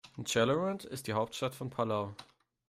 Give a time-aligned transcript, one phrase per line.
[0.17, 2.15] Ngerulmud ist die Hauptstadt von Palau.